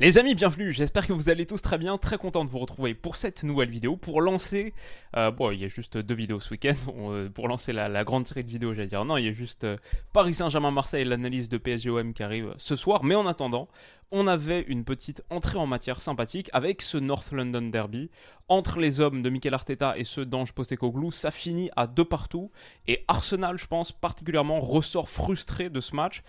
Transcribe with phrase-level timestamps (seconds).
[0.00, 2.94] Les amis, bienvenue, j'espère que vous allez tous très bien, très content de vous retrouver
[2.94, 4.72] pour cette nouvelle vidéo, pour lancer,
[5.16, 6.76] euh, bon il y a juste deux vidéos ce week-end,
[7.10, 9.64] euh, pour lancer la, grande série de vidéos j'allais dire, non il y a juste
[9.64, 9.76] euh,
[10.12, 13.66] Paris Saint-Germain-Marseille, l'analyse de PSGOM qui arrive ce soir, mais en attendant,
[14.10, 18.10] on avait une petite entrée en matière sympathique avec ce North London Derby.
[18.50, 22.50] Entre les hommes de Mikel Arteta et ceux d'Ange Postecoglou, ça finit à deux partout.
[22.86, 26.22] Et Arsenal, je pense, particulièrement ressort frustré de ce match.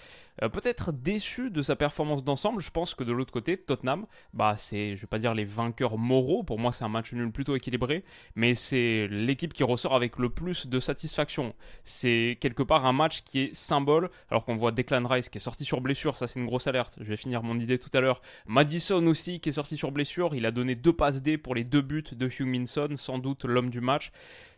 [0.43, 2.61] Euh, peut-être déçu de sa performance d'ensemble.
[2.61, 5.97] Je pense que de l'autre côté, Tottenham, bah c'est, je vais pas dire les vainqueurs
[5.97, 6.43] moraux.
[6.43, 8.03] Pour moi, c'est un match nul plutôt équilibré.
[8.35, 11.53] Mais c'est l'équipe qui ressort avec le plus de satisfaction.
[11.85, 14.09] C'est quelque part un match qui est symbole.
[14.29, 16.97] Alors qu'on voit Declan Rice qui est sorti sur blessure, ça c'est une grosse alerte.
[16.99, 18.21] Je vais finir mon idée tout à l'heure.
[18.47, 21.63] Madison aussi qui est sorti sur blessure, il a donné deux passes D pour les
[21.63, 24.11] deux buts de Hugh Minson, sans doute l'homme du match.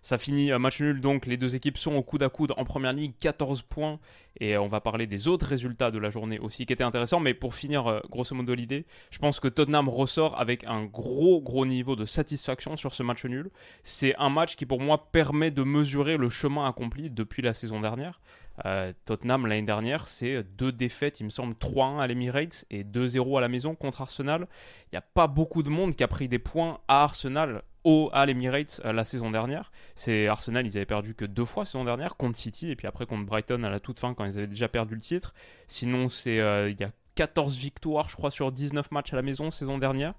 [0.03, 2.93] Ça finit match nul donc, les deux équipes sont au coude à coude en première
[2.93, 3.99] ligue, 14 points.
[4.39, 7.19] Et on va parler des autres résultats de la journée aussi qui étaient intéressants.
[7.19, 11.41] Mais pour finir, euh, grosso modo, l'idée, je pense que Tottenham ressort avec un gros,
[11.41, 13.51] gros niveau de satisfaction sur ce match nul.
[13.83, 17.81] C'est un match qui, pour moi, permet de mesurer le chemin accompli depuis la saison
[17.81, 18.21] dernière.
[18.65, 23.37] Euh, Tottenham l'année dernière, c'est deux défaites, il me semble 3-1 à l'Emirates et 2-0
[23.37, 24.47] à la maison contre Arsenal.
[24.87, 28.09] Il n'y a pas beaucoup de monde qui a pris des points à Arsenal au,
[28.13, 29.71] à l'Emirates euh, la saison dernière.
[29.95, 32.87] C'est Arsenal, ils avaient perdu que deux fois la saison dernière contre City et puis
[32.87, 35.33] après contre Brighton à la toute fin quand ils avaient déjà perdu le titre.
[35.67, 39.21] Sinon, c'est euh, il y a 14 victoires, je crois, sur 19 matchs à la
[39.21, 40.13] maison saison dernière.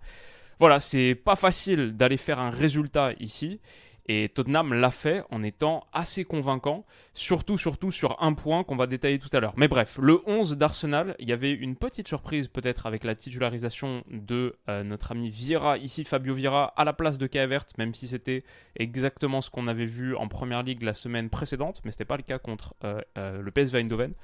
[0.58, 3.60] Voilà, c'est pas facile d'aller faire un résultat ici.
[4.06, 6.84] Et Tottenham l'a fait en étant assez convaincant,
[7.14, 9.54] surtout, surtout sur un point qu'on va détailler tout à l'heure.
[9.56, 14.02] Mais bref, le 11 d'Arsenal, il y avait une petite surprise peut-être avec la titularisation
[14.10, 18.08] de euh, notre ami Vieira, ici Fabio Vieira, à la place de Kaevert, même si
[18.08, 18.44] c'était
[18.76, 22.16] exactement ce qu'on avait vu en première ligue la semaine précédente, mais ce n'était pas
[22.16, 24.14] le cas contre euh, euh, le PSV Eindhoven.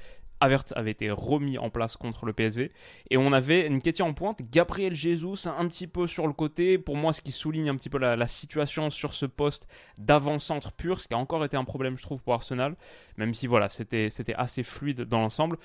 [0.41, 2.71] Havertz avait été remis en place contre le PSV.
[3.10, 6.78] Et on avait une question en pointe, Gabriel Jesus un petit peu sur le côté.
[6.78, 11.00] Pour moi, ce qui souligne un petit peu la, situation sur ce poste d'avant-centre pur,
[11.00, 12.76] ce qui a encore été un problème, je trouve, pour Arsenal.
[13.16, 15.59] Même si, voilà, c'était assez fluide dans l'ensemble.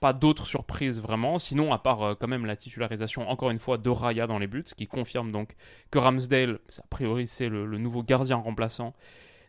[0.00, 3.78] Pas d'autres surprises vraiment, sinon à part euh, quand même la titularisation encore une fois
[3.78, 5.54] de Raya dans les buts, ce qui confirme donc
[5.90, 8.92] que Ramsdale, a priori c'est le nouveau gardien remplaçant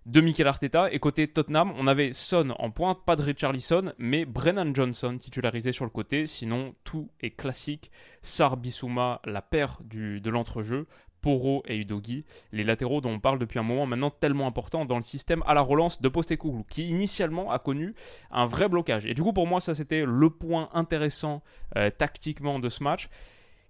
[0.06, 0.92] de Mikel Arteta.
[0.92, 5.72] Et côté Tottenham, on avait Son en pointe, pas de Richarlison, mais Brennan Johnson titularisé
[5.72, 6.28] sur le côté.
[6.28, 7.92] Sinon, tout est classique.
[8.22, 10.88] Sar Bissouma, la paire du, de l'entrejeu.
[11.22, 14.98] Poro et Udogi, les latéraux dont on parle depuis un moment maintenant tellement important dans
[14.98, 17.96] le système à la relance de Postecoglou, qui initialement a connu
[18.30, 19.08] un vrai blocage.
[19.08, 21.42] Et du coup, pour moi, ça c'était le point intéressant
[21.78, 23.10] euh, tactiquement de ce match.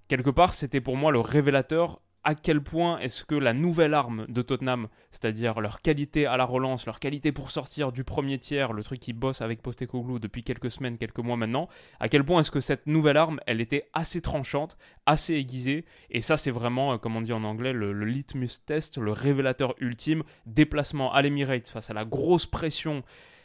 [0.10, 4.26] Quelque part, c'était pour moi le révélateur à quel point est-ce que la nouvelle arme
[4.28, 8.74] de Tottenham, c'est-à-dire leur qualité à la relance, leur qualité pour sortir du premier tiers,
[8.74, 11.70] le truc qui bosse avec Postecoglou depuis quelques semaines, quelques mois maintenant,
[12.00, 14.76] à quel point est-ce que cette nouvelle arme, elle était assez tranchante,
[15.06, 18.98] assez aiguisée, et ça c'est vraiment, euh, comme on dit en anglais, le, litmus test,
[18.98, 23.04] le révélateur ultime, déplacement à l'Emirates face à la grosse pression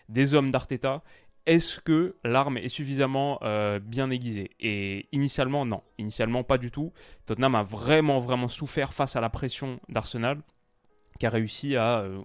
[0.09, 1.03] des hommes d'Arteta,
[1.47, 4.51] est-ce que l'arme est suffisamment euh, bien aiguisée?
[4.61, 5.83] Et initialement, non.
[5.99, 6.93] Initialement, pas du tout.
[7.27, 10.41] Tottenham a vraiment, vraiment souffert face à la pression d'Arsenal,
[11.19, 12.21] qui a réussi à euh,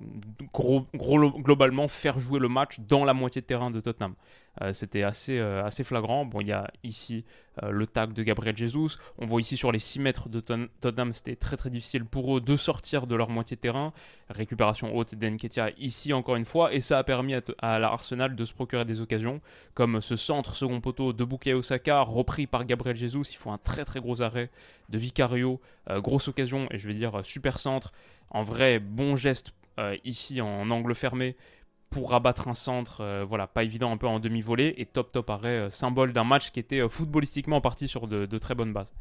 [0.53, 4.15] gros, globalement faire jouer le match dans la moitié de terrain de Tottenham.
[4.61, 6.25] Euh, c'était assez, euh, assez flagrant.
[6.25, 7.25] Bon, il y a ici
[7.63, 8.97] euh, le tag de Gabriel Jesus.
[9.17, 12.41] On voit ici sur les 6 mètres de Tottenham, c'était très très difficile pour eux
[12.41, 13.93] de sortir de leur moitié de terrain.
[14.29, 16.73] Récupération haute d'Enketia ici encore une fois.
[16.73, 19.41] Et ça a permis à, l'Arsenal de se procurer des occasions,
[19.73, 23.23] comme ce centre second poteau de Bukayo Osaka, repris par Gabriel Jesus.
[23.31, 24.49] Il faut un très très gros arrêt
[24.89, 25.59] de Vicario.
[25.89, 27.91] grosse occasion, et je vais dire super centre.
[28.29, 29.53] En vrai, bon geste
[30.03, 31.35] ici en angle fermé
[31.95, 35.29] pour rabattre un centre, euh, voilà, pas évident un peu en demi-volée, et top top
[35.29, 38.73] arrêt, euh, symbole d'un match qui était euh, footballistiquement parti sur de, de, très bonnes
[38.73, 38.93] bases.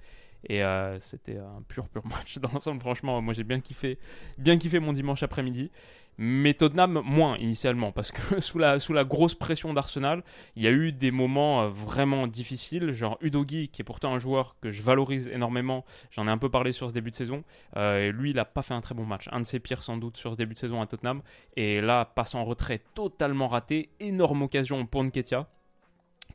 [0.48, 0.62] Et
[1.00, 3.98] c'était un pur pur match dans l'ensemble, franchement, moi j'ai bien kiffé,
[4.38, 5.72] bien kiffé mon dimanche après-midi
[6.18, 10.22] mais Tottenham moins initialement parce que sous la, grosse pression d'Arsenal,
[10.56, 14.18] il y a eu des moments euh, vraiment difficiles, genre Udogi qui est pourtant un
[14.18, 17.44] joueur que je valorise énormément, j'en ai un peu parlé sur ce début de saison,
[17.76, 19.96] euh, lui il n'a pas fait un très bon match, un de ses pires sans
[19.96, 21.22] doute sur ce début de saison à Tottenham,
[21.56, 25.48] et là passe en retrait totalement raté, énorme occasion pour Nketia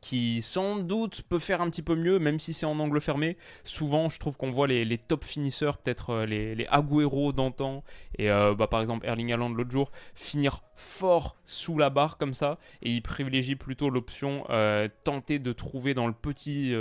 [0.00, 3.36] qui sans doute peut faire un petit peu mieux, même si c'est en angle fermé.
[3.64, 7.84] Souvent, je trouve qu'on voit les, top finisseurs, peut-être euh, les, les Agüero d'antan,
[8.18, 12.34] et euh, bah, par exemple Erling Haaland l'autre jour, finir fort sous la barre comme
[12.34, 16.74] ça, et il privilégie plutôt l'option euh, tenter de trouver dans le, petit,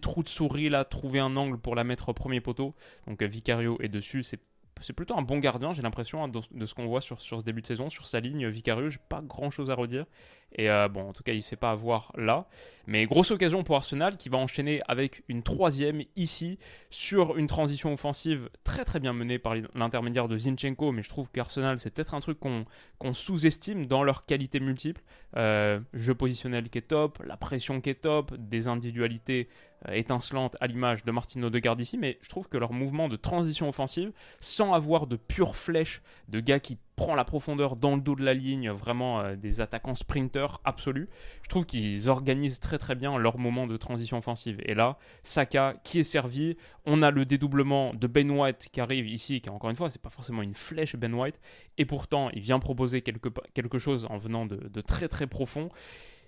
[0.00, 2.74] trou de souris, là, trouver un angle pour la mettre au premier poteau.
[3.06, 4.40] Donc Vicario est dessus, c'est
[4.82, 7.44] c'est plutôt un bon gardien, j'ai l'impression, hein, de, ce qu'on voit sur, sur ce
[7.44, 8.46] début de saison, sur sa ligne.
[8.48, 10.04] Vicario, j'ai pas grand chose à redire.
[10.52, 12.46] Et euh, bon, en tout cas, il ne s'est pas avoir là.
[12.86, 16.58] Mais grosse occasion pour Arsenal qui va enchaîner avec une troisième ici
[16.88, 20.92] sur une transition offensive très très bien menée par l'intermédiaire de Zinchenko.
[20.92, 25.02] Mais je trouve qu'Arsenal, c'est peut-être un truc qu'on sous-estime dans leur qualité multiple.
[25.36, 29.48] Euh, jeu positionnel qui est top, la pression qui est top, des individualités
[29.88, 31.98] euh, étincelantes à l'image de Martino de Garde ici.
[31.98, 36.38] Mais je trouve que leur mouvement de transition offensive, sans avoir de pure flèche de
[36.38, 39.94] gars qui prend la profondeur dans le dos de la ligne, vraiment euh, des attaquants
[39.94, 41.08] sprinters absolus.
[41.42, 44.58] Je trouve qu'ils organisent très très bien leur moment de transition offensive.
[44.64, 46.56] Et là, Saka qui est servi,
[46.86, 50.00] on a le dédoublement de Ben White qui arrive ici, qui encore une fois, c'est
[50.00, 51.38] pas forcément une flèche Ben White,
[51.76, 55.68] et pourtant il vient proposer quelque, quelque chose en venant de, très très profond.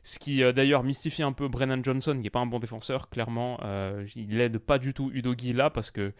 [0.05, 3.09] Ce qui euh, d'ailleurs mystifie un peu Brennan Johnson, qui n'est pas un bon défenseur,
[3.09, 3.59] clairement.
[3.65, 6.13] Euh, il n'aide pas du tout Udogi là parce que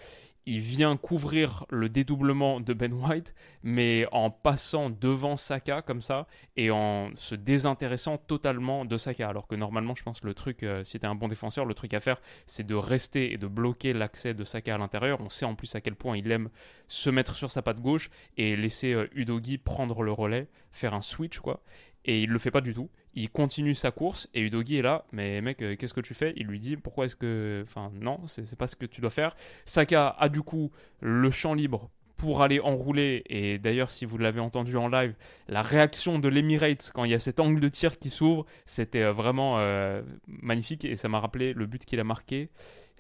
[0.49, 6.27] il vient couvrir le dédoublement de Ben White, mais en passant devant Saka comme ça
[6.57, 9.29] et en se désintéressant totalement de Saka.
[9.29, 11.75] Alors que normalement, je pense que le truc, euh, si tu un bon défenseur, le
[11.75, 15.21] truc à faire, c'est de rester et de bloquer l'accès de Saka à l'intérieur.
[15.21, 16.49] On sait en plus à quel point il aime
[16.87, 18.09] se mettre sur sa patte gauche
[18.39, 21.61] et laisser euh, Udogi prendre le relais, faire un switch quoi.
[22.09, 22.89] Et il le fait pas du tout
[23.19, 26.33] il continue sa course et Udogi est là, mais mec, euh, qu'est-ce que tu fais?
[26.37, 27.65] Il lui dit pourquoi est-ce que.
[27.65, 29.35] Enfin, non, c'est pas ce que tu dois faire.
[29.65, 30.71] Saka a du coup
[31.01, 33.25] le champ libre pour aller enrouler.
[33.29, 35.15] Et d'ailleurs, si vous l'avez entendu en live,
[35.49, 39.03] la réaction de l'Emirates quand il y a cet angle de tir qui s'ouvre, c'était
[39.03, 42.51] euh, vraiment euh, magnifique et ça m'a rappelé le but qu'il a marqué.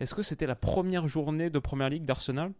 [0.01, 2.53] Est-ce que c'était la première journée de Première Ligue d'Arsenal?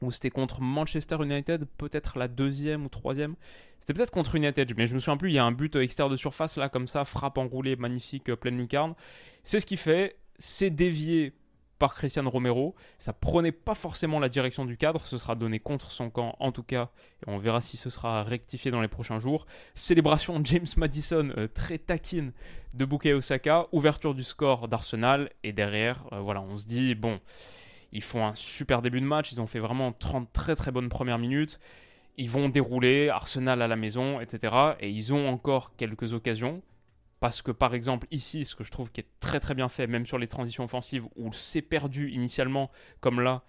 [0.00, 3.36] Ou c'était contre Manchester United, peut-être la deuxième ou troisième.
[3.80, 5.30] C'était peut-être contre United, mais je me souviens plus.
[5.30, 8.36] Il y a un but extérieur de surface là, comme ça, frappe enroulée, magnifique, euh,
[8.36, 8.94] pleine lucarne.
[9.42, 10.16] C'est ce qu'il fait.
[10.38, 11.34] C'est dévié
[11.78, 12.74] par Christian Romero.
[12.98, 15.00] Ça prenait pas forcément la direction du cadre.
[15.06, 16.90] Ce sera donné contre son camp en tout cas.
[17.26, 19.46] Et on verra si ce sera rectifié dans les prochains jours.
[19.74, 22.32] Célébration James Madison euh, très taquine
[22.72, 23.66] de Bukayo Osaka.
[23.72, 25.30] Ouverture du score d'Arsenal.
[25.42, 27.20] Et derrière, euh, voilà, on se dit bon.
[27.94, 30.88] Ils font un super début de match, ils ont fait vraiment 30 très très bonnes
[30.88, 31.60] premières minutes.
[32.16, 34.54] Ils vont dérouler, Arsenal à la maison, etc.
[34.80, 36.60] Et ils ont encore quelques occasions.
[37.20, 39.86] Parce que par exemple ici, ce que je trouve qui est très très bien fait,
[39.86, 42.70] même sur les transitions offensives, où c'est perdu initialement,
[43.00, 43.44] comme là,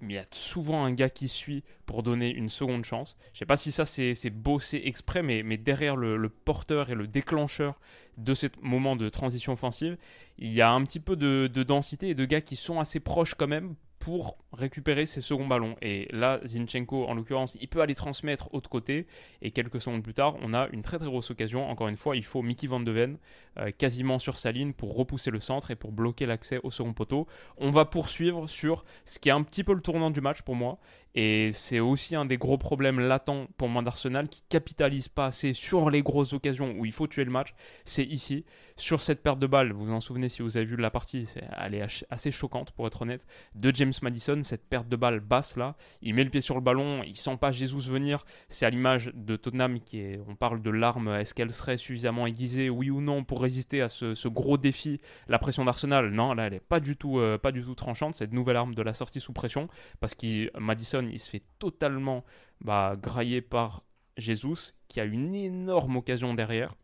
[0.00, 3.16] mais il y a souvent un gars qui suit pour donner une seconde chance.
[3.32, 7.06] Je sais pas si ça c'est bossé exprès, mais, mais derrière le, porteur et le
[7.06, 7.80] déclencheur
[8.16, 9.96] de ce moment de transition offensive,
[10.38, 13.00] il y a un petit peu de, de densité et de gars qui sont assez
[13.00, 15.76] proches quand même pour récupérer ses seconds ballons.
[15.82, 19.06] Et là, Zinchenko, en l'occurrence, il peut aller transmettre autre côté.
[19.42, 21.68] Et quelques secondes plus tard, on a une très très grosse occasion.
[21.68, 23.18] Encore une fois, il faut Mickey Van de Ven
[23.58, 26.92] euh, quasiment sur sa ligne pour repousser le centre et pour bloquer l'accès au second
[26.92, 27.26] poteau.
[27.56, 30.54] On va poursuivre sur ce qui est un petit peu le tournant du match pour
[30.54, 30.78] moi.
[31.14, 35.52] Et c'est aussi un des gros problèmes latents pour moi d'Arsenal qui capitalise pas assez
[35.52, 37.54] sur les grosses occasions où il faut tuer le match.
[37.84, 38.44] C'est ici,
[38.76, 39.72] sur cette perte de balle.
[39.72, 41.28] Vous vous en souvenez si vous avez vu la partie,
[41.58, 43.26] elle est assez choquante pour être honnête.
[43.54, 46.60] De James Madison, cette perte de balle basse là, il met le pied sur le
[46.60, 48.24] ballon, il sent pas Jesus venir.
[48.48, 52.26] C'est à l'image de Tottenham qui est, on parle de l'arme, est-ce qu'elle serait suffisamment
[52.26, 56.10] aiguisée, oui ou non, pour résister à ce, gros défi, la pression d'Arsenal?
[56.10, 58.14] Non, là elle est pas du tout, euh, pas du tout tranchante.
[58.14, 59.68] Cette nouvelle arme de la sortie sous pression
[60.00, 62.24] parce que Madison il se fait totalement
[62.60, 63.84] bah, grailler par
[64.16, 66.74] Jesus, qui a une énorme occasion derrière.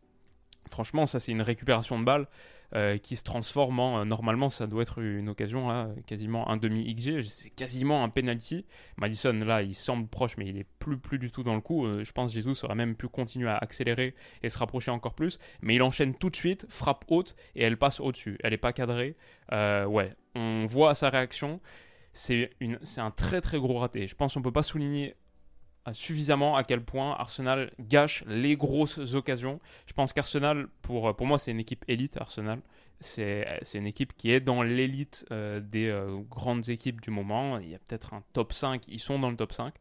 [0.69, 2.27] Franchement, ça c'est une récupération de balle
[2.73, 3.99] euh, qui se transforme en.
[3.99, 8.65] Euh, normalement, ça doit être une occasion, hein, quasiment un demi-XG, c'est quasiment un penalty.
[8.97, 11.85] Madison, là, il semble proche, mais il est plus, plus du tout dans le coup.
[11.85, 15.13] Euh, je pense que Jesus aurait même pu continuer à accélérer et se rapprocher encore
[15.13, 15.37] plus.
[15.61, 18.37] Mais il enchaîne tout de suite, frappe haute et elle passe au-dessus.
[18.43, 19.15] Elle n'est pas cadrée.
[19.51, 21.61] ouais, on voit sa réaction
[22.15, 22.49] c'est
[22.97, 24.07] un très très gros raté.
[24.07, 25.15] Je pense qu'on ne peut pas souligner
[25.87, 29.59] euh, suffisamment à quel point Arsenal gâche les grosses occasions.
[29.85, 32.61] Je pense qu'Arsenal, pour, pour moi, c'est une équipe élite, Arsenal.
[33.01, 37.59] C'est une équipe qui est dans l'élite euh, des euh, grandes équipes du moment.
[37.59, 39.73] Il y a peut-être un top 5, ils sont dans le top 5.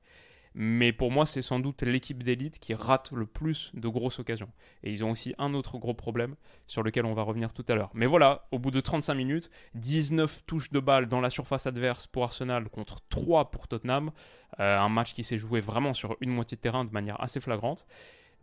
[0.54, 4.50] Mais pour moi, c'est sans doute l'équipe d'élite qui rate le plus de grosses occasions.
[4.84, 6.36] Et ils ont aussi un autre gros problème
[6.68, 7.90] sur lequel on va revenir tout à l'heure.
[7.92, 12.06] Mais voilà, au bout de 35 minutes, 19 touches de balle dans la surface adverse
[12.06, 14.12] pour Arsenal contre 3 pour Tottenham.
[14.60, 17.40] Euh, un match qui s'est joué vraiment sur une moitié de terrain de manière assez
[17.40, 17.86] flagrante.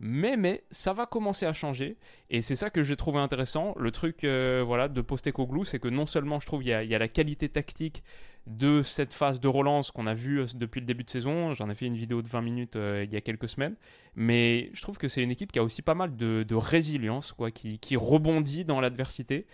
[0.04, 1.96] Mais, mais, ça va commencer à changer.
[2.28, 3.72] Et c'est ça que j'ai trouvé intéressant.
[3.78, 6.94] Le truc euh, voilà, de Postecoglou, c'est que non seulement je trouve qu'il y, y,
[6.94, 8.02] a la qualité tactique
[8.48, 11.52] de cette phase de relance qu'on a vue euh, depuis le début de saison.
[11.52, 13.76] J'en ai fait une vidéo de 20 minutes euh, il y a quelques semaines.
[14.16, 17.30] Mais je trouve que c'est une équipe qui a aussi pas mal de, de résilience,
[17.30, 19.46] quoi, qui, qui rebondit dans l'adversité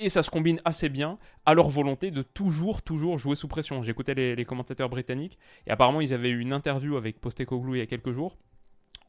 [0.00, 3.82] et ça se combine assez bien à leur volonté de toujours, toujours jouer sous pression.
[3.82, 7.78] J'écoutais les, les, commentateurs britanniques et apparemment ils avaient eu une interview avec Postecoglou il
[7.78, 8.36] y a quelques jours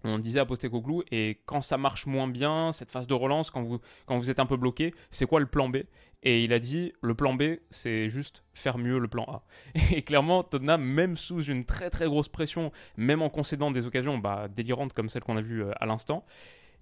[0.03, 3.63] on disait à Postecoglou, et quand ça marche moins bien, cette phase de relance, quand
[3.63, 5.77] vous, êtes un peu bloqué, c'est quoi le plan B?
[6.24, 9.44] Et il a dit, le plan B, c'est juste faire mieux le plan A.
[9.91, 14.18] Et clairement, Tottenham, même sous une très très grosse pression, même en concédant des occasions
[14.18, 16.25] bah, délirantes comme celles qu'on a vues euh, à l'instant,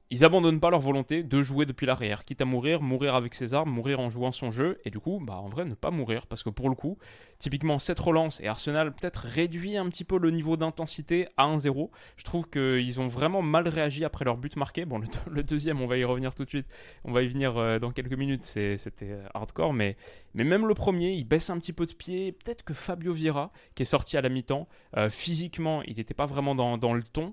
[0.09, 3.53] ils abandonnent pas leur volonté de jouer depuis l'arrière, quitte à mourir, mourir avec ses
[3.53, 6.27] armes, mourir en jouant son jeu, et du coup, bah en vrai, ne pas mourir,
[6.27, 6.97] parce que pour le coup,
[7.39, 11.89] typiquement cette relance et Arsenal peut-être réduit un petit peu le niveau d'intensité à 1-0.
[12.15, 14.85] Je trouve qu'ils ont vraiment mal réagi après leur but marqué.
[14.85, 16.67] Bon, le, deuxième, on va y revenir tout de suite,
[17.03, 19.97] on va y venir euh, dans quelques minutes, c'était euh, hardcore, mais,
[20.33, 22.31] mais même le premier, il baisse un petit peu de pied.
[22.31, 26.25] Peut-être que Fabio Vieira, qui est sorti à la mi-temps, euh, physiquement, il n'était pas
[26.25, 27.31] vraiment dans, dans le ton.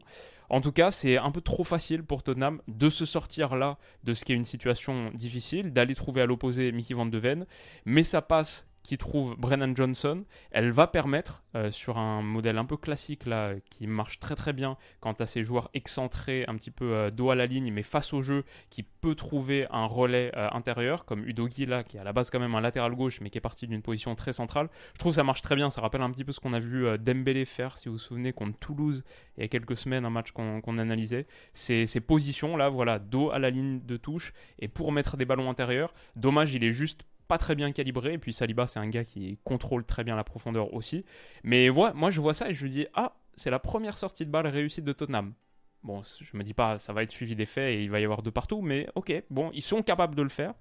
[0.50, 4.14] En tout cas, c'est un peu trop facile pour Tottenham de se sortir là de
[4.14, 7.46] ce qui est une situation difficile, d'aller trouver à l'opposé Mickey Van de Ven,
[7.84, 12.66] mais ça passe qui trouve Brennan Johnson, elle va permettre, euh, sur un modèle un
[12.66, 16.70] peu classique là, qui marche très très bien quant à ces joueurs excentrés, un petit
[16.70, 20.30] peu euh, dos à la ligne, mais face au jeu, qui peut trouver un relais
[20.36, 23.20] euh, intérieur, comme Udogi là, qui est à la base quand même un latéral gauche,
[23.22, 24.68] mais qui est parti d'une position très centrale.
[24.92, 26.86] Je trouve ça marche très bien, ça rappelle un petit peu ce qu'on a vu
[26.98, 29.02] Dembélé faire, si vous vous souvenez, contre Toulouse
[29.38, 31.26] il y a quelques semaines, un match qu'on analysait.
[31.54, 35.24] Ces, ces positions là, voilà, dos à la ligne de touche, et pour mettre des
[35.24, 38.12] ballons intérieurs, dommage, il est juste pas très bien calibré.
[38.12, 41.04] Et puis Saliba, c'est un gars qui contrôle très bien la profondeur aussi.
[41.42, 44.24] Mais voilà, moi, je vois ça et je me dis, ah, c'est la première sortie
[44.24, 45.34] de balle réussite de Tottenham.
[45.82, 48.04] Bon, je me dis pas, ça va être suivi des faits et il va y
[48.04, 50.54] avoir de partout, mais ok, bon, ils sont capables de le faire.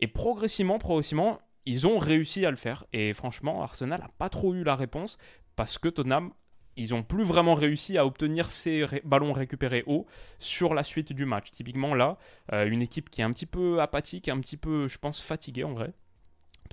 [0.00, 2.86] Et progressivement, progressivement, ils ont réussi à le faire.
[2.94, 5.18] Et franchement, Arsenal n'a pas trop eu la réponse
[5.56, 6.32] parce que Tottenham
[6.78, 10.06] ils n'ont plus vraiment réussi à obtenir ces ballons récupérés haut
[10.38, 11.50] sur la suite du match.
[11.50, 12.18] Typiquement là,
[12.52, 15.64] euh, une équipe qui est un petit peu apathique, un petit peu, je pense, fatiguée
[15.64, 15.92] en vrai.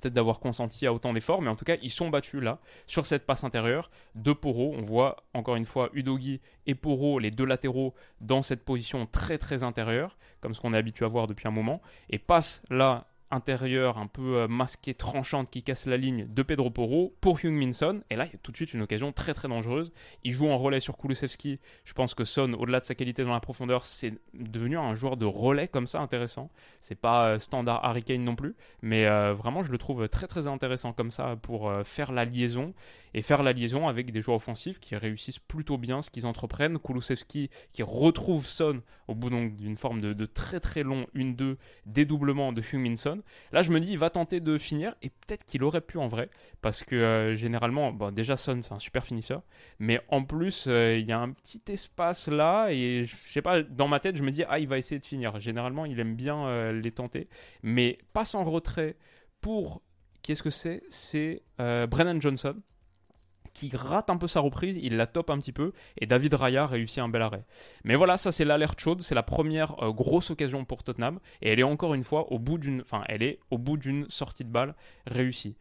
[0.00, 3.06] Peut-être d'avoir consenti à autant d'efforts, mais en tout cas, ils sont battus là, sur
[3.06, 4.74] cette passe intérieure de Poro.
[4.76, 9.38] On voit encore une fois Udogi et Poro, les deux latéraux, dans cette position très
[9.38, 11.80] très intérieure, comme ce qu'on est habitué à voir depuis un moment.
[12.10, 16.70] Et passe là intérieure un peu euh, masquée, tranchante qui casse la ligne de Pedro
[16.70, 18.02] Porro pour Hugh Minson.
[18.10, 19.92] Et là, il y a tout de suite une occasion très très dangereuse.
[20.24, 21.60] Il joue en relais sur Kulusevski.
[21.84, 25.16] Je pense que Son, au-delà de sa qualité dans la profondeur, c'est devenu un joueur
[25.16, 26.50] de relais comme ça intéressant.
[26.80, 30.26] C'est pas euh, standard Harry Kane non plus, mais euh, vraiment, je le trouve très
[30.26, 32.74] très intéressant comme ça pour faire la liaison
[33.16, 36.78] et faire la liaison avec des joueurs offensifs qui réussissent plutôt bien ce qu'ils entreprennent.
[36.78, 41.56] Kulusevski qui retrouve Son au bout d'une forme de, très très long 1-2
[41.86, 45.46] dédoublement de Hugh Minson Là, je me dis, il va tenter de finir et peut-être
[45.46, 46.28] qu'il aurait pu en vrai.
[46.60, 49.42] Parce que euh, généralement, bon, déjà Son, c'est un super finisseur.
[49.78, 52.68] Mais en plus, euh, il y a un petit espace là.
[52.70, 55.06] Et je sais pas, dans ma tête, je me dis, ah, il va essayer de
[55.06, 55.40] finir.
[55.40, 57.30] Généralement, il aime bien euh, les tenter.
[57.62, 58.96] Mais passe en retrait
[59.40, 59.80] pour.
[60.20, 60.82] Qu'est-ce que c'est?
[60.90, 62.56] C'est Brennan Johnson
[63.56, 66.66] qui rate un peu sa reprise, il la top un petit peu, et David Raya
[66.66, 67.44] réussit un bel arrêt.
[67.84, 71.48] Mais voilà, ça c'est l'alerte chaude, c'est la première euh, grosse occasion pour Tottenham, et
[71.50, 74.44] elle est encore une fois au bout d'une, enfin, elle est au bout d'une sortie
[74.44, 74.74] de balle
[75.06, 75.56] réussie.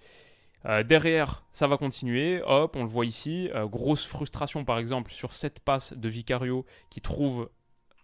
[0.65, 2.41] Euh, derrière, ça va continuer.
[2.45, 3.49] Hop, on le voit ici.
[3.53, 7.49] Euh, grosse frustration, par exemple, sur cette passe de Vicario qui trouve.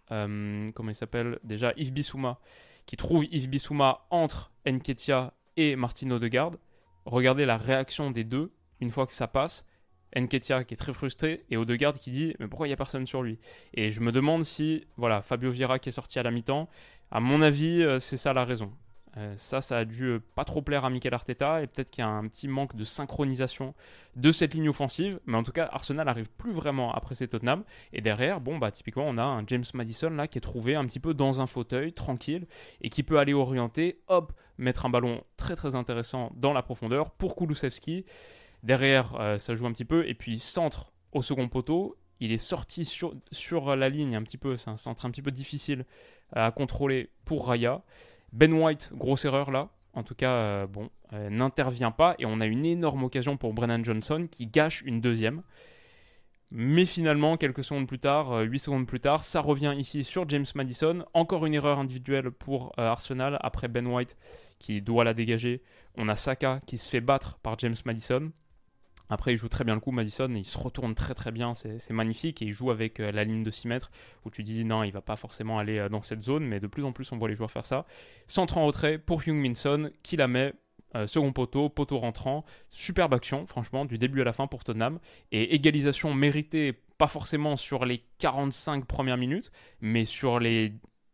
[0.08, 2.38] comment il s'appelle Déjà, Yves Bissouma.
[2.86, 6.56] Qui trouve Yves Bissouma entre Enketia et Martino de Garde.
[7.04, 9.66] Regardez la réaction des deux une fois que ça passe.
[10.16, 13.06] Nketia qui est très frustré et Odegaard qui dit mais pourquoi il n'y a personne
[13.06, 13.38] sur lui?
[13.74, 16.68] Et je me demande si voilà Fabio Vieira qui est sorti à la mi-temps,
[17.10, 18.72] à mon avis euh, c'est ça la raison.
[19.18, 22.02] Euh, ça, ça a dû euh, pas trop plaire à Mikel Arteta et peut-être qu'il
[22.02, 23.74] y a un petit manque de synchronisation
[24.16, 25.20] de cette ligne offensive.
[25.26, 27.64] Mais en tout cas, Arsenal arrive plus vraiment après presser Tottenham.
[27.92, 30.86] Et derrière, bon, bah, typiquement, on a un James Madison là qui est trouvé un
[30.86, 32.46] petit peu dans un fauteuil, tranquille,
[32.80, 37.10] et qui peut aller orienter, hop, mettre un ballon très très intéressant dans la profondeur
[37.10, 38.06] pour Kulusevski.
[38.62, 40.06] Derrière, euh, ça joue un petit peu.
[40.08, 41.96] Et puis, centre au second poteau.
[42.20, 44.56] Il est sorti sur, la ligne un petit peu.
[44.56, 45.84] C'est un centre un petit peu difficile
[46.32, 47.82] à contrôler pour Raya.
[48.32, 49.70] Ben White, grosse erreur là.
[49.92, 52.14] En tout cas, euh, bon, euh, n'intervient pas.
[52.20, 55.42] Et on a une énorme occasion pour Brennan Johnson qui gâche une deuxième.
[56.52, 60.46] Mais finalement, quelques secondes plus tard, 8 secondes plus tard, ça revient ici sur James
[60.54, 61.04] Madison.
[61.14, 64.16] Encore une erreur individuelle pour Arsenal après Ben White
[64.58, 65.62] qui doit la dégager.
[65.96, 68.30] On a Saka qui se fait battre par James Madison.
[69.08, 71.90] Après, il joue très bien le coup, Madison, il se retourne très très bien, c'est
[71.90, 73.90] magnifique, et il joue avec euh, la ligne de 6 mètres,
[74.24, 76.66] où tu dis non, il va pas forcément aller euh, dans cette zone, mais de
[76.66, 77.84] plus en plus on voit les joueurs faire ça.
[78.26, 80.54] Centre en retrait pour Hyung Minson, qui la met
[80.94, 84.98] euh, second poteau, poteau rentrant, superbe action, franchement, du début à la fin pour Tottenham,
[85.30, 90.72] et égalisation méritée, pas forcément sur les 45 premières minutes, mais sur les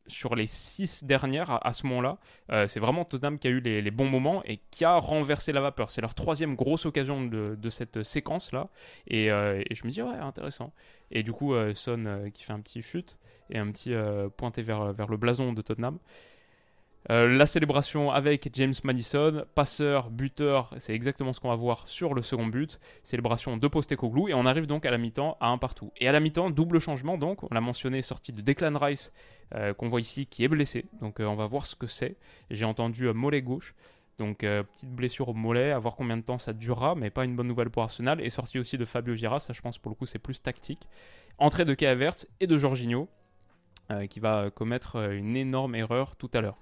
[0.08, 2.18] sur les six dernières à, ce moment-là.
[2.50, 5.60] Euh, c'est vraiment Tottenham qui a eu les, bons moments et qui a renversé la
[5.60, 5.90] vapeur.
[5.90, 8.68] C'est leur troisième grosse occasion de, cette séquence-là.
[9.12, 10.72] Euh, et, je me dis, ouais, intéressant.
[11.10, 13.18] Et du coup, euh, Son qui fait un petit chute
[13.50, 13.94] et un petit
[14.36, 15.98] pointé vers, vers le blason de Tottenham.
[17.10, 22.12] Euh, la célébration avec James Madison, passeur, buteur, c'est exactement ce qu'on va voir sur
[22.12, 22.78] le second but.
[23.02, 25.90] Célébration de Postecoglou et on arrive donc à la mi-temps à un partout.
[25.96, 29.12] Et à la mi-temps, double changement donc, on l'a mentionné, sortie de Declan Rice
[29.54, 30.84] euh, qu'on voit ici qui est blessé.
[31.00, 32.16] Donc euh, on va voir ce que c'est.
[32.50, 33.74] J'ai entendu mollet gauche.
[34.18, 37.36] Donc petite blessure au mollet, à voir combien de temps ça durera, mais pas une
[37.36, 38.20] bonne nouvelle pour Arsenal.
[38.20, 40.88] Et sortie aussi de Fabio Gira, ça je pense pour le coup c'est plus tactique.
[41.38, 41.96] Entrée de Kai
[42.40, 43.08] et de Jorginho,
[44.10, 46.58] qui va commettre une énorme erreur tout à l'heure.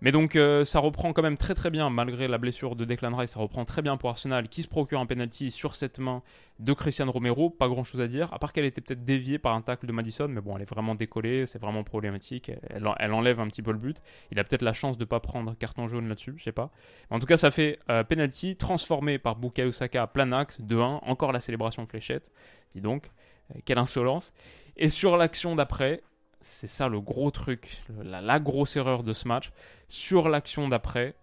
[0.00, 3.16] Mais donc euh, ça reprend quand même très très bien, malgré la blessure de Declan
[3.16, 6.22] Rice, ça reprend très bien pour Arsenal qui se procure un penalty sur cette main
[6.60, 7.50] de Christian Romero.
[7.50, 9.92] Pas grand chose à dire, à part qu'elle était peut-être déviée par un tacle de
[9.92, 12.52] Madison, mais bon, elle est vraiment décollée, c'est vraiment problématique.
[12.70, 14.00] Elle, enlève un petit peu le but.
[14.30, 16.70] Il a peut-être la chance de ne pas prendre carton jaune là-dessus, je sais pas.
[17.10, 21.00] En tout cas, ça fait euh, penalty transformé par Bukayo Saka plein axe, 2-1.
[21.02, 22.30] Encore la célébration fléchette,
[22.70, 23.10] dis donc,
[23.50, 24.32] euh, quelle insolence.
[24.76, 26.02] Et sur l'action d'après,
[26.40, 29.50] c'est ça le gros truc, la, grosse erreur de ce match.
[29.88, 31.14] Sur l'action d'après,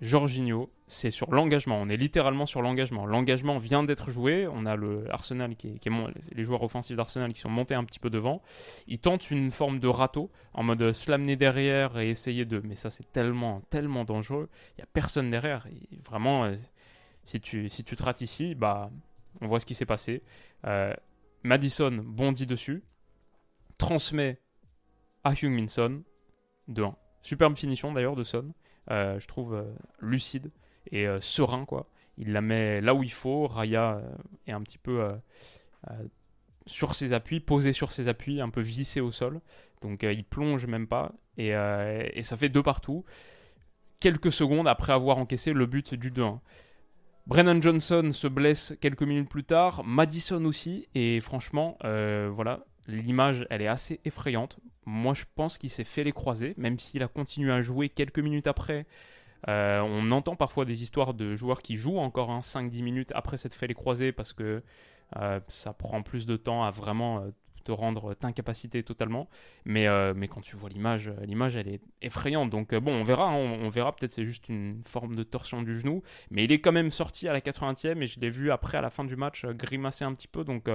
[0.00, 1.78] Jorginho, c'est sur l'engagement.
[1.80, 3.06] On est littéralement sur l'engagement.
[3.06, 4.48] L'engagement vient d'être joué.
[4.50, 5.90] On a le Arsenal qui est,
[6.32, 8.42] les joueurs offensifs d'Arsenal qui sont montés un petit peu devant.
[8.86, 12.60] Ils tentent une forme de râteau en mode slamner derrière et essayer de.
[12.64, 14.48] Mais ça, c'est tellement, tellement dangereux.
[14.76, 15.66] Il y a personne derrière.
[16.02, 16.56] vraiment, euh,
[17.24, 18.90] si tu, si tu te rates ici, bah,
[19.40, 20.22] on voit ce qui s'est passé.
[20.66, 20.94] Euh,
[21.42, 22.82] Madison bondit dessus,
[23.78, 24.40] transmet
[25.24, 26.02] à Hyung Min Son
[26.68, 26.96] de 1.
[27.22, 28.52] Superbe finition d'ailleurs de Son.
[28.90, 30.50] Euh, je trouve euh, lucide
[30.90, 31.88] et euh, serein quoi.
[32.16, 33.46] Il la met là où il faut.
[33.46, 34.02] Raya
[34.46, 35.10] est un petit peu
[36.66, 39.40] sur ses appuis, posé sur ses appuis, un peu vissé au sol.
[39.80, 43.06] Donc il plonge même pas et, et, ça fait deux partout.
[44.00, 46.40] Quelques secondes après avoir encaissé le but du 2-1.
[47.26, 53.62] Brennan Johnson se blesse quelques minutes plus tard, Madison aussi, et franchement, voilà, l'image elle
[53.62, 54.58] est assez effrayante.
[54.86, 58.18] Moi, je pense qu'il s'est fait les croiser, même s'il a continué à jouer quelques
[58.18, 58.86] minutes après.
[59.48, 63.54] Euh, on entend parfois des histoires de joueurs qui jouent encore 5-10 minutes après s'être
[63.54, 64.62] fait les croisés parce que
[65.16, 67.30] euh, ça prend plus de temps à vraiment euh,
[67.64, 69.28] te rendre incapacité totalement.
[69.64, 72.50] Mais, mais quand tu vois l'image, l'image elle est effrayante.
[72.50, 73.94] Donc bon, on verra, hein, on, verra.
[73.94, 76.02] Peut-être c'est juste une forme de torsion du genou.
[76.30, 78.80] Mais il est quand même sorti à la 80e et je l'ai vu après à
[78.80, 80.42] la fin du match grimacer un petit peu.
[80.42, 80.68] Donc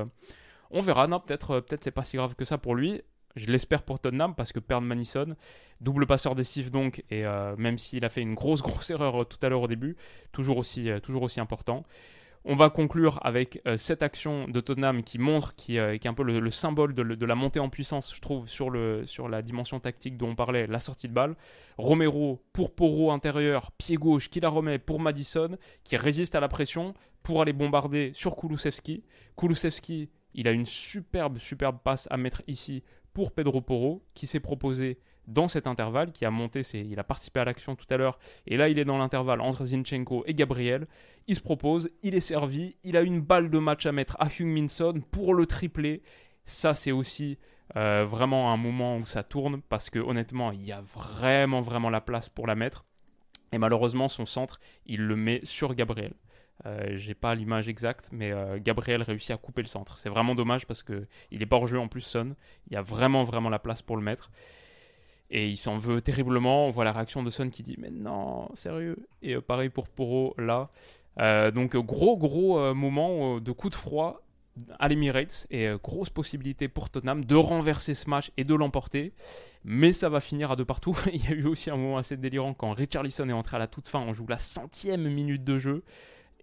[0.71, 1.08] on verra.
[1.08, 3.01] Non, peut-être peut-être c'est pas si grave que ça pour lui.
[3.36, 5.36] Je l'espère pour Tottenham parce que perdre Manison,
[5.82, 9.25] double passeur décisif donc, et euh, même s'il a fait une grosse grosse erreur euh,
[9.25, 9.97] tout à l'heure au début,
[10.32, 11.84] toujours aussi, euh, toujours aussi important.
[12.47, 16.51] On va conclure avec cette action de Tottenham qui montre, qui, est un peu le,
[16.51, 20.30] symbole de, la montée en puissance, je trouve, sur, le, sur la dimension tactique dont
[20.30, 21.36] on parlait, la sortie de balle.
[21.80, 26.47] Romero pour Poro intérieur, pied gauche, qui la remet pour Madison, qui résiste à la
[26.47, 29.04] pression pour aller bombarder sur Kulusevski.
[29.36, 34.41] Kulusevski, il a une superbe, superbe passe à mettre ici pour Pedro Porro, qui s'est
[34.41, 38.19] proposé dans cet intervalle, qui a monté, il a participé à l'action tout à l'heure,
[38.45, 40.86] et là il est dans l'intervalle entre Zinchenko et Gabriel.
[41.28, 44.26] Il se propose, il est servi, il a une balle de match à mettre à
[44.26, 46.04] Hung Minson pour le tripler.
[46.43, 47.39] Ça c'est aussi
[47.76, 51.89] euh, vraiment un moment où ça tourne, parce que honnêtement il y a vraiment vraiment
[51.89, 52.86] la place pour la mettre.
[53.52, 56.13] Et malheureusement son centre, il le met sur Gabriel.
[56.65, 59.97] Euh, j'ai pas l'image exacte, mais euh, Gabriel réussit à couper le centre.
[59.99, 62.35] C'est vraiment dommage parce que il est hors jeu en plus Son.
[62.67, 64.31] Il y a vraiment vraiment la place pour le mettre.
[65.29, 66.67] Et il s'en veut terriblement.
[66.67, 68.97] On voit la réaction de Son qui dit mais non sérieux.
[69.21, 70.69] Et euh, pareil pour Poro là.
[71.51, 74.21] donc gros gros moment de coup de froid
[74.79, 79.11] à l'Emirates et grosse possibilité pour Tottenham de renverser ce match et de l'emporter.
[79.65, 80.97] Mais ça va finir à deux partout.
[81.13, 83.67] il y a eu aussi un moment assez délirant quand Richarlison est entré à la
[83.67, 83.99] toute fin.
[83.99, 85.83] On joue la centième minute de jeu.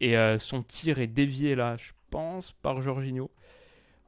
[0.03, 3.31] Et euh, son tir est dévié là, je pense, par Jorginho.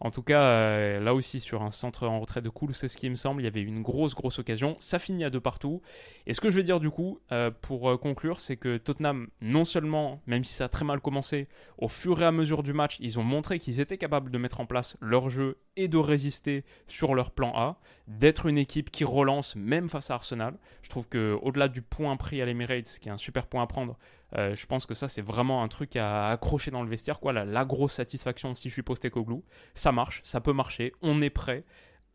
[0.01, 2.97] En tout cas, euh, là aussi, sur un centre en retrait de cool, c'est ce
[2.97, 4.77] qui me semble, il y avait une grosse, grosse occasion.
[4.81, 5.83] Ça finit à deux partout.
[6.27, 9.65] Et ce que je vais dire du coup, euh, pour conclure, c'est que Tottenham, non
[9.65, 11.47] seulement, même si ça a très mal commencé,
[11.79, 14.61] au fur et à mesure du match, ils ont montré qu'ils étaient capables de mettre
[14.61, 17.79] en place leur jeu et de résister sur leur plan A,
[18.09, 20.59] d'être une équipe qui relance même face à Arsenal.
[20.83, 23.67] Je trouve que au-delà du point pris à l'Emirates, qui est un super point à
[23.67, 23.97] prendre,
[24.37, 27.33] Euh, je pense que ça, c'est vraiment un truc à accrocher dans le vestiaire, quoi.
[27.33, 29.45] La, grosse satisfaction si je suis posté Postecoglou.
[29.75, 31.65] Ça marche, ça peut marcher, on est prêt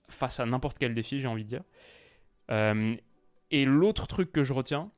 [0.10, 1.64] face à n'importe quel défi, j'ai envie de dire.
[2.52, 2.96] Euh,
[3.52, 4.92] et l'autre truc que je retiens,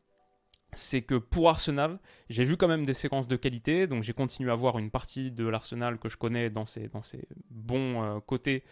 [0.73, 4.51] c'est que pour Arsenal, j'ai vu quand même des séquences de qualité, donc j'ai continué
[4.51, 8.19] à voir une partie de l'Arsenal que je connais dans ses, dans ses bons euh,
[8.19, 8.63] côtés,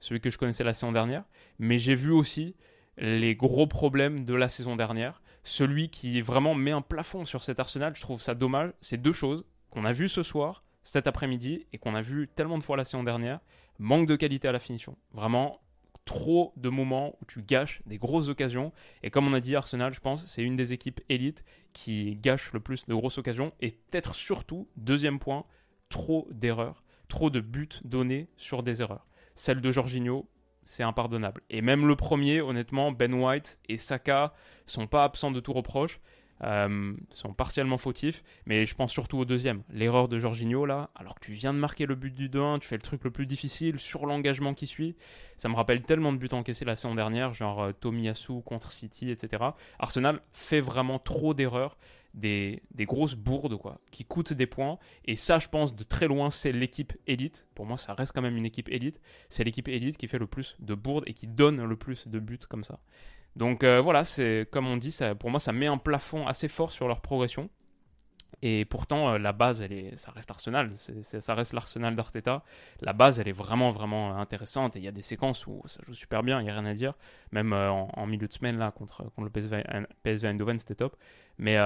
[0.00, 1.24] celui que je connaissais la saison dernière,
[1.58, 2.54] mais j'ai vu aussi
[2.96, 5.20] les gros problèmes de la saison dernière.
[5.42, 9.12] Celui qui vraiment met un plafond sur cet Arsenal, je trouve ça dommage, c'est deux
[9.12, 12.76] choses qu'on a vu ce soir, cet après-midi, et qu'on a vu tellement de fois
[12.76, 13.40] la saison dernière,
[13.78, 14.96] manque de qualité à la finition.
[15.12, 15.60] Vraiment,
[16.08, 18.72] trop de moments où tu gâches des grosses occasions.
[19.02, 22.54] Et comme on a dit, Arsenal, je pense, c'est une des équipes élites qui gâche
[22.54, 23.52] le plus de grosses occasions.
[23.60, 25.44] Et peut-être surtout, deuxième point,
[25.90, 29.06] trop d'erreurs, trop de buts donnés sur des erreurs.
[29.34, 30.26] Celle de Jorginho,
[30.68, 31.40] c'est impardonnable.
[31.48, 34.34] Et même le premier, honnêtement, Ben White et Saka
[34.66, 35.98] sont pas absents de tout reproche.
[36.44, 39.62] Euh, sont partiellement fautifs, mais je pense surtout au deuxième.
[39.70, 42.68] L'erreur de Jorginho, là, alors que tu viens de marquer le but du 2-1, tu
[42.68, 44.94] fais le truc le plus difficile sur l'engagement qui suit.
[45.36, 49.10] Ça me rappelle tellement de buts encaissés la saison dernière, genre euh, Tomiyasu contre City,
[49.10, 49.42] etc.
[49.80, 51.76] Arsenal fait vraiment trop d'erreurs.
[52.14, 54.78] Des, des, grosses bourdes quoi, qui coûtent des points.
[55.04, 57.46] Et ça, je pense, de très loin, c'est l'équipe élite.
[57.54, 59.00] Pour moi, ça reste quand même une équipe élite.
[59.28, 62.18] C'est l'équipe élite qui fait le plus de bourdes et qui donne le plus de
[62.18, 62.80] buts comme ça.
[63.36, 66.48] Donc euh, voilà, c'est comme on dit, ça, pour moi, ça met un plafond assez
[66.48, 67.50] fort sur leur progression.
[68.42, 72.44] Et pourtant, euh, la base, elle est, ça reste Arsenal, ça reste l'Arsenal d'Arteta.
[72.80, 74.76] La base, elle est vraiment, vraiment intéressante.
[74.76, 76.66] Et il y a des séquences où ça joue super bien, il n'y a rien
[76.66, 76.94] à dire.
[77.32, 79.64] Même euh, en, milieu de semaine, là, contre, contre le PSV,
[80.02, 80.96] PSV Eindhoven, c'était top.
[81.38, 81.56] Mais,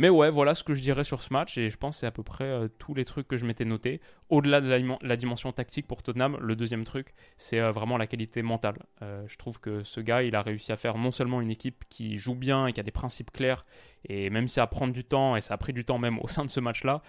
[0.00, 2.10] mais ouais, voilà ce que je dirais sur ce match, et je pense c'est à
[2.10, 4.00] peu près euh, tous les trucs que je m'étais noté.
[4.30, 8.40] Au-delà de la, dimension tactique pour Tottenham, le deuxième truc, c'est euh, vraiment la qualité
[8.40, 8.78] mentale.
[9.02, 11.84] Euh, je trouve que ce gars, il a réussi à faire non seulement une équipe
[11.90, 13.66] qui joue bien et qui a des principes clairs,
[14.08, 16.28] et même si ça prend du temps, et ça a pris du temps même au
[16.28, 17.02] sein de ce match-là,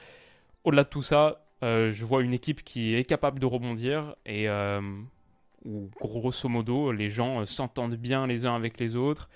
[0.65, 4.49] au-delà de tout ça, je vois une équipe qui est capable de rebondir, et
[5.63, 9.29] où grosso modo, les gens s'entendent bien les uns avec les autres,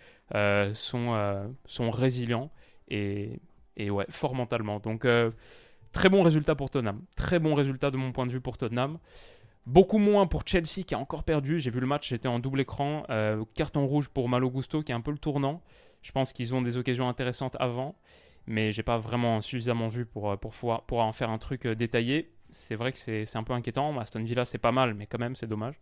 [0.73, 2.51] sont résilients
[2.89, 3.39] et,
[3.77, 4.79] ouais, fort mentalement.
[4.79, 5.31] Donc, euh,
[5.91, 7.01] très bon résultat pour Tottenham.
[7.15, 8.97] Très bon résultat de mon point de vue pour Tottenham.
[9.65, 11.59] Beaucoup moins pour Chelsea qui a encore perdu.
[11.59, 13.03] J'ai vu le match, j'étais en double écran.
[13.09, 15.61] Euh, carton rouge pour Malo Gusto qui est un peu le tournant.
[16.03, 17.95] Je pense qu'ils ont des occasions intéressantes avant,
[18.45, 20.53] mais j'ai pas vraiment suffisamment vu pour, euh, pour,
[20.85, 22.31] pour en faire un truc détaillé.
[22.51, 23.97] C'est vrai que c'est un peu inquiétant.
[23.97, 25.79] Aston Villa, c'est pas mal, mais quand même, c'est dommage.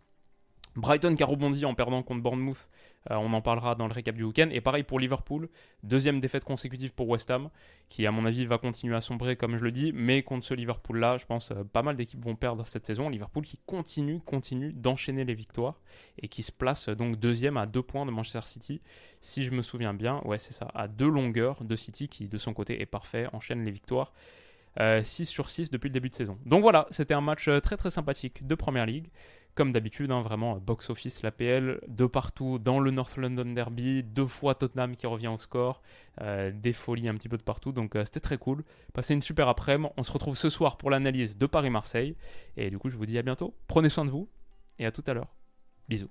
[0.76, 2.68] Brighton qui a rebondi en perdant contre Bournemouth,
[3.10, 4.48] euh, on en parlera dans le récap du week-end.
[4.50, 5.48] Et pareil pour Liverpool,
[5.82, 7.50] deuxième défaite consécutive pour West Ham,
[7.88, 10.54] qui à mon avis va continuer à sombrer comme je le dis, mais contre ce
[10.54, 13.08] Liverpool-là, je pense euh, pas mal d'équipes vont perdre cette saison.
[13.08, 15.80] Liverpool qui continue, continue d'enchaîner les victoires
[16.20, 18.80] et qui se place euh, donc deuxième à deux points de Manchester City,
[19.20, 22.38] si je me souviens bien, ouais c'est ça, à deux longueurs de City qui de
[22.38, 24.12] son côté est parfait, enchaîne les victoires.
[24.76, 26.36] 6 sur 6 depuis le début de saison.
[26.46, 29.06] Donc voilà, c'était un match très très sympathique de Première Ligue
[29.54, 34.54] comme d'habitude, hein, vraiment box-office, l'APL, de partout, dans le North London Derby, deux fois
[34.54, 35.82] Tottenham qui revient au score,
[36.20, 38.64] euh, des folies un petit peu de partout, donc euh, c'était très cool.
[38.92, 42.16] Passez une super après-midi, on se retrouve ce soir pour l'analyse de Paris-Marseille,
[42.56, 44.28] et du coup je vous dis à bientôt, prenez soin de vous,
[44.78, 45.34] et à tout à l'heure.
[45.88, 46.10] Bisous.